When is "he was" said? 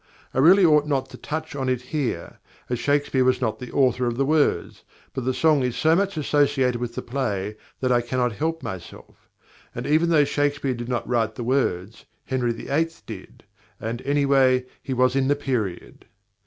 14.81-15.15